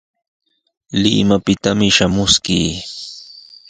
[1.01, 2.71] Limapitami shamuskii.